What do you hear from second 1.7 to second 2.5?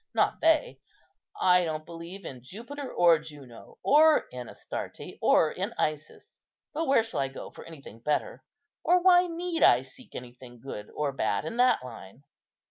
believe in